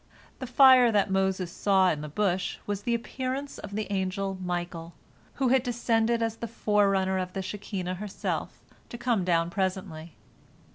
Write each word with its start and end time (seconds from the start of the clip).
The 0.39 0.47
fire 0.47 0.91
that 0.91 1.11
Moses 1.11 1.51
saw 1.51 1.91
in 1.91 2.01
the 2.01 2.09
bush 2.09 2.57
was 2.65 2.81
the 2.81 2.95
appearance 2.95 3.59
of 3.59 3.75
the 3.75 3.85
angel 3.93 4.35
Michael, 4.43 4.95
who 5.35 5.49
had 5.49 5.61
descended 5.61 6.23
as 6.23 6.37
the 6.37 6.47
forerunner 6.47 7.19
of 7.19 7.33
the 7.33 7.43
Shekinah 7.43 7.93
herself 8.01 8.63
to 8.89 8.97
come 8.97 9.23
down 9.23 9.51
presently. 9.51 10.15